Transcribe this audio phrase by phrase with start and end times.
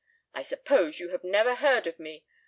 [0.33, 2.25] I suppose you have never heard of me.